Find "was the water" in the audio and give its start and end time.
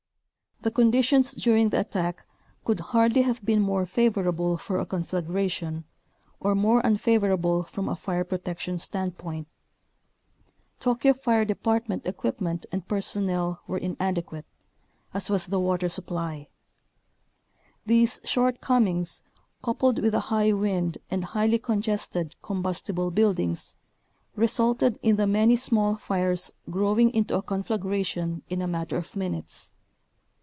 15.31-15.89